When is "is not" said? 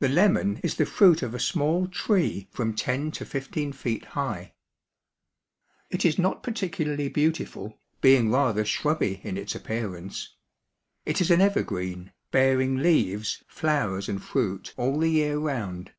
6.04-6.42